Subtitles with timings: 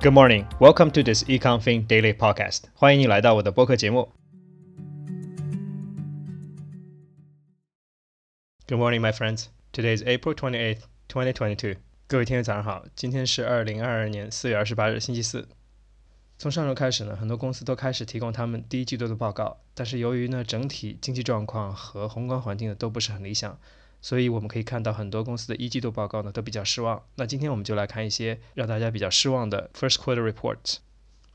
[0.00, 0.46] Good morning.
[0.60, 2.66] Welcome to this EconFin Daily Podcast.
[2.74, 4.08] 欢迎你来到我的播客节目。
[8.68, 9.46] Good morning, my friends.
[9.72, 11.78] Today is April 28th, 2022.
[12.06, 15.48] 各位听众早上好，今天是二零二二年四月二十八日，星期四。
[16.38, 23.58] 从上周开始呢，很多公司都开始提供他们第一季度的报告，但是由于呢整体经济状况和宏观环境呢都不是很理想，
[24.01, 27.01] 所以我们可以看到很多公司的一季度报告呢都比较失望。
[27.15, 30.77] 那今天我们就来看一些让大家比较失望的 first quarter reports。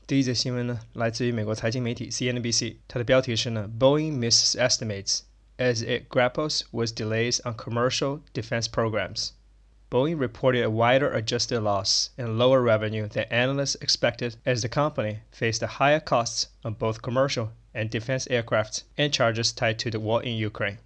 [0.05, 5.21] 第一则新闻呢来自于美国财经媒体 CNBC，它的标题是呢 Boeing misses estimates
[5.57, 12.37] as it grapples with delays on commercial defense programs。Boeing reported a wider adjusted loss and
[12.37, 17.89] lower revenue than analysts expected as the company faced higher costs on both commercial and
[17.89, 20.77] defense aircraft and charges tied to the war in Ukraine.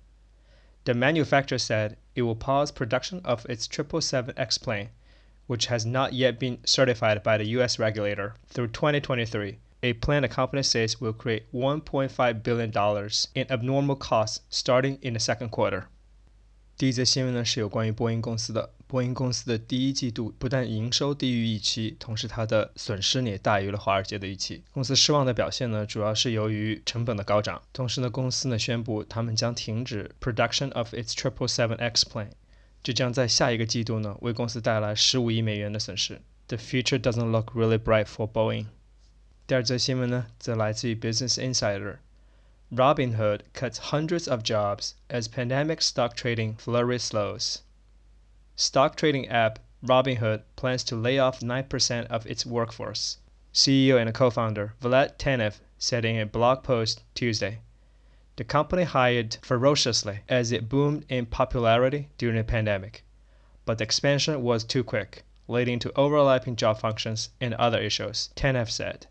[0.88, 4.90] The manufacturer said it will pause production of its 777X plane,
[5.48, 7.80] which has not yet been certified by the U.S.
[7.80, 14.40] regulator, through 2023, a plan the company says will create $1.5 billion in abnormal costs
[14.50, 15.90] starting in the second quarter.
[16.78, 18.72] 第一则新闻呢是有关于波音公司的。
[18.89, 24.63] 波音公司的第一季度不但营收低于预期，同时它的损失也大于了华尔街的预期。
[24.73, 27.61] 公司失望的表现呢，主要是由于成本的高涨。
[27.75, 32.31] 同时呢，公司呢宣布他们将停止 production of its 777X plane，
[32.83, 36.23] 这将在下一个季度呢为公司带来十五亿美元的损失。
[36.47, 38.67] The future doesn't look really bright for Boeing。
[39.47, 41.99] 第二则新闻呢，则来自于 Business Insider。
[42.71, 47.57] Robinhood cuts hundreds of jobs as pandemic stock trading flurry slows.
[48.61, 53.19] Stock trading app Robinhood plans to lay off 9% of its workforce.
[53.55, 57.61] CEO and co-founder Vlad Tenev said in a blog post Tuesday.
[58.35, 63.05] The company hired ferociously as it boomed in popularity during the pandemic,
[63.65, 68.71] but the expansion was too quick, leading to overlapping job functions and other issues, Tenev
[68.71, 69.07] said.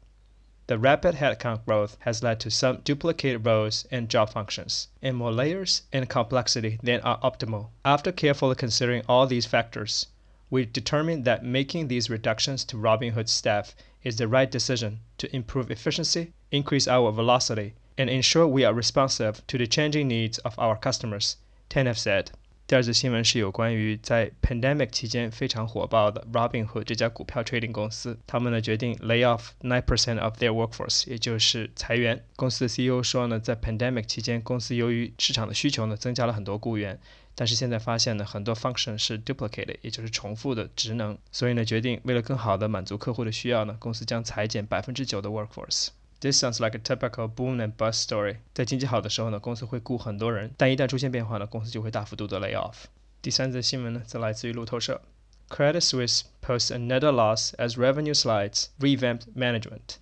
[0.68, 5.32] The rapid headcount growth has led to some duplicated roles and job functions, and more
[5.32, 7.70] layers and complexity than are optimal.
[7.86, 10.08] After carefully considering all these factors,
[10.50, 15.72] we determined that making these reductions to Robinhood staff is the right decision to improve
[15.72, 20.76] efficiency, increase our velocity, and ensure we are responsive to the changing needs of our
[20.76, 21.38] customers,
[21.70, 22.32] Tenev said.
[22.68, 32.26] 第二则新闻是有关于在 pandemic 期间非常火爆的 Robinhood 这家股票 trading 公司，他们呢决定 lay off nine percent of their workforce，也就是裁员。
[32.36, 37.00] 公司的 CEO 说呢，在 pandemic 期间，公司由于市场的需求呢，增加了很多雇员，
[37.36, 45.88] 但是现在发现呢，很多 function 是 duplicated，也就是重复的职能，所以呢，决定为了更好的满足客户的需要呢，公司将裁减百分之九的 workforce。
[46.21, 48.37] This sounds like a typical boom and bust story。
[48.55, 52.85] 在经济好的时候呢，公司会雇很多人，但一旦出现变化呢，公司就会大幅度的 lay off。
[53.21, 55.03] 第三则新闻呢，则来自于路透社。
[55.49, 59.97] Credit Suisse posts another loss as revenue slides revamped management.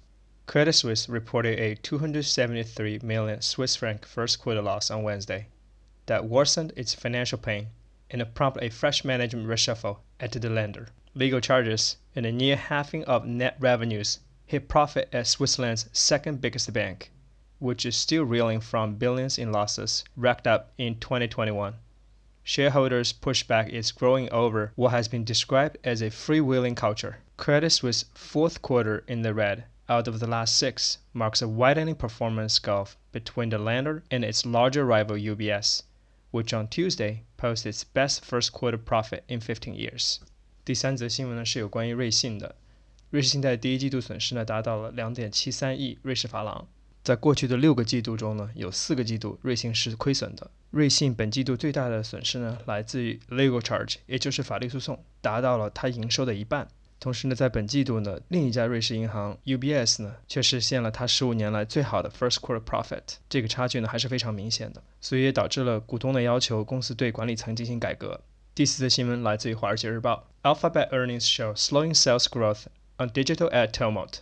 [0.46, 5.46] Credit Suisse reported a 273 million Swiss franc first quarter loss on Wednesday
[6.06, 7.68] that worsened its financial pain
[8.10, 10.88] and prompted a fresh management reshuffle at the lender.
[11.14, 16.72] Legal charges and a near halving of net revenues hit profit at Switzerland's second biggest
[16.72, 17.10] bank,
[17.58, 21.74] which is still reeling from billions in losses racked up in 2021.
[22.42, 27.18] Shareholders pushed back its growing over what has been described as a freewheeling culture.
[27.36, 31.94] Credit Suisse fourth quarter in the red out of the last six marks a widening
[31.94, 35.82] performance gulf between the lender and its larger rival UBS,
[36.30, 40.20] which on Tuesday posted its best first quarter profit in 15 years.
[40.64, 42.54] 第三则新闻呢是有关于瑞信的。
[43.15, 46.67] 瑞士信贷第一季度损失呢达到了两点七三亿瑞士法郎。
[47.01, 50.51] 在过去的六个季度中呢，有四个季度瑞信是亏损的。
[50.69, 56.67] 瑞信本季度最大的损失呢来自于 legal charge，也就是法律诉讼，达到了它营收的一半。
[56.99, 68.19] 同时呢，在本季度呢，另一家瑞士银行 UBS 呢却实现了它十五年来最好的 first quarter profit，这个差距呢还是非常明显的，所以也导致了股东的要求公司对管理层进行改革。
[68.53, 72.63] 第四则新闻来自于《华尔街日报》，Alphabet earnings show slowing sales growth
[72.99, 74.21] on digital ad tumult.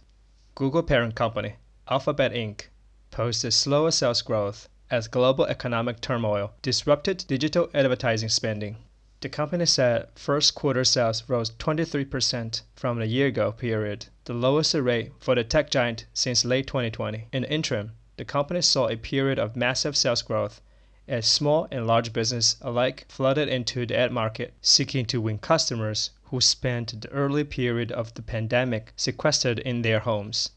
[0.55, 1.55] Google parent company,
[1.87, 2.67] Alphabet Inc.,
[3.11, 8.77] posted slower sales growth as global economic turmoil disrupted digital advertising spending.
[9.21, 14.73] The company said first quarter sales rose 23% from the year ago period, the lowest
[14.73, 17.27] rate for the tech giant since late 2020.
[17.31, 20.61] In the interim, the company saw a period of massive sales growth
[21.07, 26.11] as small and large business alike flooded into the ad market seeking to win customers
[26.25, 30.51] who spent the early period of the pandemic sequestered in their homes.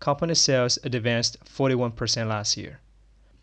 [0.00, 2.80] Company sales advanced 41% last year.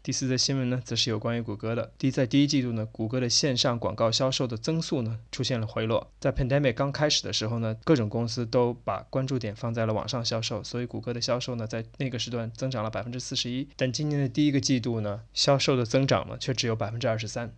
[0.03, 1.91] 第四则新闻呢，则是有关于谷歌的。
[1.99, 6.09] 第一在第一季度呢，谷歌的线上广告销售的增速呢出现了回落。
[6.19, 13.67] 在 pandemic 刚开始的时候呢，各种公司都把关注点放在了网上销售，所以谷歌的销售呢在那个时段增长了百分之四十一。
[13.75, 17.53] 但今年的第一个季度呢，销售的增长呢却只有百分之二十三。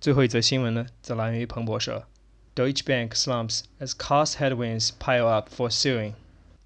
[0.00, 2.06] 最后一则新闻呢，则来源于彭博社。
[2.54, 6.12] Deutsche Bank slumps as cost headwinds pile up for suing.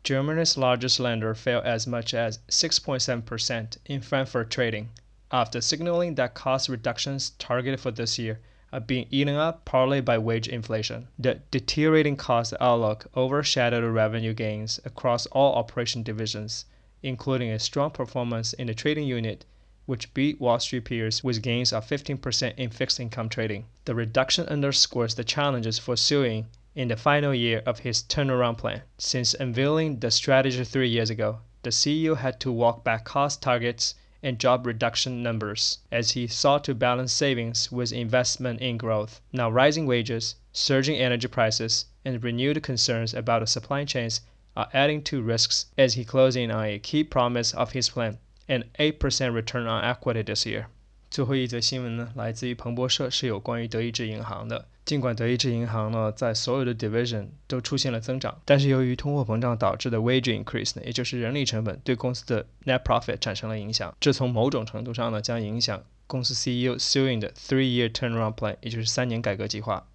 [0.08, 4.88] Germany's largest lender fell as much as 6.7% in Frankfurt trading
[5.30, 8.40] after signaling that cost reductions targeted for this year
[8.72, 11.08] are being eaten up partly by wage inflation.
[11.18, 16.64] The deteriorating cost outlook overshadowed revenue gains across all operation divisions,
[17.02, 19.44] including a strong performance in the trading unit,
[19.84, 23.66] which beat Wall Street peers with gains of 15% in fixed income trading.
[23.84, 26.46] The reduction underscores the challenges for Sewing
[26.78, 28.80] in the final year of his turnaround plan.
[28.98, 33.96] Since unveiling the strategy three years ago, the CEO had to walk back cost targets
[34.22, 39.20] and job reduction numbers as he sought to balance savings with investment in growth.
[39.32, 44.20] Now, rising wages, surging energy prices, and renewed concerns about the supply chains
[44.56, 48.18] are adding to risks as he closes in on a key promise of his plan
[48.46, 50.68] an 8% return on equity this year.
[51.10, 54.66] 最后一则新闻呢，来自于彭博社，是有关于德意志银行的。
[54.84, 63.94] 尽管德意志银行呢在所有的 division 都出现了增长，但是由于通货膨胀导致的 wage increase 呢，也就是人力成本对公司的 net profit 产生了影响。
[64.00, 69.86] 这从某种程度上呢将影响公司 CEO suing 的 three-year turnaround plan，也就是三年改革计划。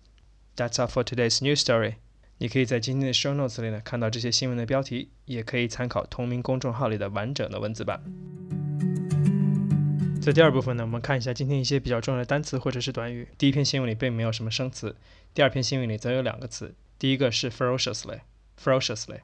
[0.56, 1.96] That's all for today's news story。
[2.38, 8.04] 你可以在今天的 show notes 里呢看到这些新闻的标题，也可以参考同名公众号里的完整的文字版。
[10.24, 13.28] 在第二部分呢，我们看一下今天一些比较重要的单词或者是短语。
[13.38, 14.96] 第一篇新闻里并没有什么生词，
[15.34, 16.74] 第二篇新闻里则有两个词。
[16.98, 19.20] 第一个是 ferociously，ferociously，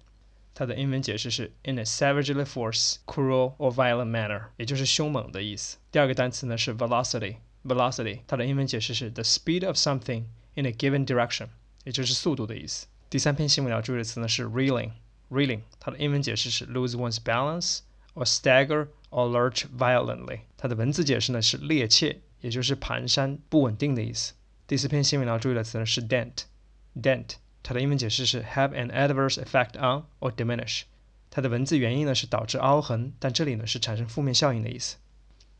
[0.53, 5.77] 它的英文解释是 in a savagely forced, cruel or violent manner，也就是凶猛的意思。
[5.89, 10.25] 第二个单词呢是 velocity，velocity，它的英文解释是 the speed of something
[10.55, 11.47] in a given direction，
[11.85, 12.87] 也就是速度的意思。
[13.09, 17.79] 第三篇新闻要注意的词呢是 reeling，reeling，它的英文解释是 lose one's balance
[18.15, 18.87] or stagger。
[19.11, 24.33] or lurch violently，它的文字解释呢是趔趄，也就是蹒跚、不稳定的意思。
[24.67, 30.83] 第四篇新闻要注意的词呢是 dent，dent，它的英文解释是 have an adverse effect on or diminish，
[31.31, 34.97] 它的文字原意呢是导致凹痕，但这里呢是产生负面效应的意思。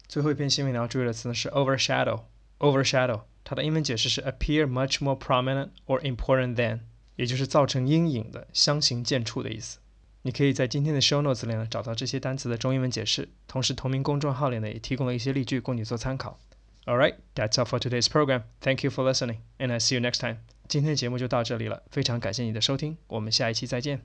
[0.07, 6.81] 最后一篇新闻要注意的词呢是 overshadow，overshadow，它的英文解释是 appear much more prominent or important than，
[7.15, 9.79] 也就是造成阴影的、相形见绌的意思。
[10.21, 16.37] 你可以在今天的 show notes 里呢找到这些单词的中英文解释，同时同名公众号里呢也提供了一些例句供你做参考。
[16.85, 18.43] All right, that's all for today's program.
[18.61, 20.37] Thank you for listening, and I see you next time.
[20.67, 24.01] 今天的节目就到这里了，非常感谢你的收听，我们下一期再见。